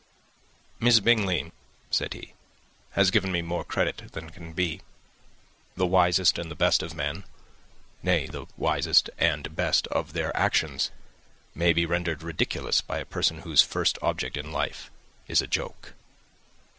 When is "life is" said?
14.51-15.39